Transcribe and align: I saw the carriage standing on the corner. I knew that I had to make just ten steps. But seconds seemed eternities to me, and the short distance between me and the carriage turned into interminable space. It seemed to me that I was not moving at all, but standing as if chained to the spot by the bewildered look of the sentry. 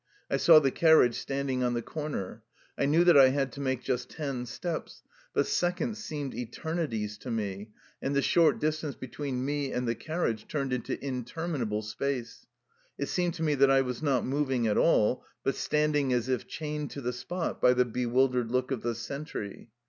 I 0.31 0.37
saw 0.37 0.57
the 0.57 0.71
carriage 0.71 1.13
standing 1.13 1.61
on 1.61 1.75
the 1.75 1.83
corner. 1.83 2.41
I 2.75 2.85
knew 2.87 3.03
that 3.03 3.19
I 3.19 3.27
had 3.29 3.51
to 3.51 3.61
make 3.61 3.83
just 3.83 4.09
ten 4.09 4.47
steps. 4.47 5.03
But 5.31 5.45
seconds 5.45 6.03
seemed 6.03 6.33
eternities 6.33 7.19
to 7.19 7.29
me, 7.29 7.69
and 8.01 8.15
the 8.15 8.23
short 8.23 8.57
distance 8.59 8.95
between 8.95 9.45
me 9.45 9.71
and 9.71 9.87
the 9.87 9.93
carriage 9.93 10.47
turned 10.47 10.73
into 10.73 10.97
interminable 11.05 11.83
space. 11.83 12.47
It 12.97 13.09
seemed 13.09 13.35
to 13.35 13.43
me 13.43 13.53
that 13.53 13.69
I 13.69 13.81
was 13.81 14.01
not 14.01 14.25
moving 14.25 14.65
at 14.65 14.75
all, 14.75 15.23
but 15.43 15.53
standing 15.53 16.13
as 16.13 16.27
if 16.29 16.47
chained 16.47 16.89
to 16.89 17.01
the 17.01 17.13
spot 17.13 17.61
by 17.61 17.73
the 17.73 17.85
bewildered 17.85 18.49
look 18.49 18.71
of 18.71 18.81
the 18.81 18.95
sentry. 18.95 19.69